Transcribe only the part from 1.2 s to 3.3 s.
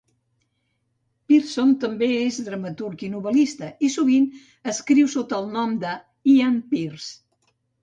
Pierson també és dramaturg i